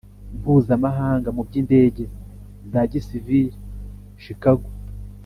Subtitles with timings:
[0.39, 2.03] mpuzamahanga mu by indege
[2.71, 3.59] za gisivili
[4.23, 4.67] Chicago